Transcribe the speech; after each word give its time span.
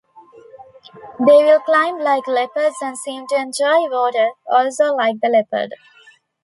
They 1.19 1.43
will 1.43 1.59
climb 1.59 1.99
like 1.99 2.25
leopards 2.27 2.77
and 2.81 2.97
seem 2.97 3.27
to 3.27 3.35
enjoy 3.35 3.87
water, 3.87 4.29
also 4.49 4.95
like 4.95 5.17
the 5.21 5.29
leopard. 5.29 5.75